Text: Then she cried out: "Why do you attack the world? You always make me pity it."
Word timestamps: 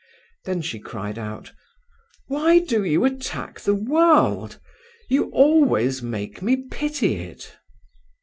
Then 0.45 0.63
she 0.63 0.79
cried 0.79 1.19
out: 1.19 1.51
"Why 2.25 2.57
do 2.57 2.83
you 2.83 3.05
attack 3.05 3.59
the 3.59 3.75
world? 3.75 4.59
You 5.11 5.29
always 5.29 6.01
make 6.01 6.41
me 6.41 6.57
pity 6.71 7.17
it." 7.17 7.55